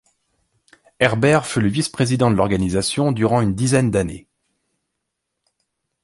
Herbert 0.99 1.45
fut 1.45 1.61
le 1.61 1.67
vice-président 1.67 2.31
de 2.31 2.35
l’organisation 2.35 3.11
durant 3.11 3.39
une 3.39 3.53
dizaine 3.53 3.91
d’années. 3.91 4.25